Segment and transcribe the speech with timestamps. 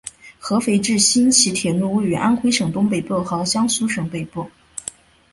[0.39, 4.49] 合肥至新沂铁路位于安徽省东北部和江苏省北部。